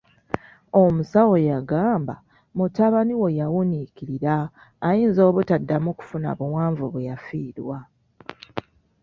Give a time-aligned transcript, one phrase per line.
[0.83, 2.15] Omusawo yagamba;
[2.57, 4.35] mutabani wo yawuniikirira
[4.87, 7.77] ayinza obutaddamu kufuna buwanvu bwe yafiirwa.